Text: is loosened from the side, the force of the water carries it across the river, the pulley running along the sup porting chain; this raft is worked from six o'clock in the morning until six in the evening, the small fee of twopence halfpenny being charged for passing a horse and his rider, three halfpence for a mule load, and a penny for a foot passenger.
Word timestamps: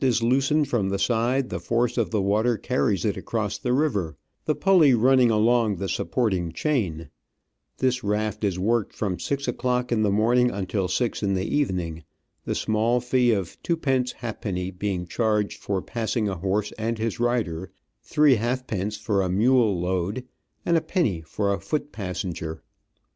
is 0.03 0.23
loosened 0.23 0.67
from 0.67 0.89
the 0.89 0.97
side, 0.97 1.51
the 1.51 1.59
force 1.59 1.95
of 1.95 2.09
the 2.09 2.23
water 2.23 2.57
carries 2.57 3.05
it 3.05 3.15
across 3.15 3.59
the 3.59 3.71
river, 3.71 4.17
the 4.45 4.55
pulley 4.55 4.95
running 4.95 5.29
along 5.29 5.75
the 5.75 5.87
sup 5.87 6.09
porting 6.09 6.51
chain; 6.51 7.07
this 7.77 8.03
raft 8.03 8.43
is 8.43 8.57
worked 8.57 8.93
from 8.95 9.19
six 9.19 9.47
o'clock 9.47 9.91
in 9.91 10.01
the 10.01 10.09
morning 10.09 10.49
until 10.49 10.87
six 10.87 11.21
in 11.21 11.35
the 11.35 11.45
evening, 11.45 12.03
the 12.45 12.55
small 12.55 12.99
fee 12.99 13.29
of 13.31 13.55
twopence 13.61 14.11
halfpenny 14.13 14.71
being 14.71 15.05
charged 15.05 15.59
for 15.61 15.83
passing 15.83 16.27
a 16.27 16.37
horse 16.37 16.71
and 16.79 16.97
his 16.97 17.19
rider, 17.19 17.71
three 18.01 18.37
halfpence 18.37 18.97
for 18.97 19.21
a 19.21 19.29
mule 19.29 19.79
load, 19.79 20.25
and 20.65 20.77
a 20.77 20.81
penny 20.81 21.21
for 21.21 21.53
a 21.53 21.59
foot 21.61 21.91
passenger. 21.91 22.63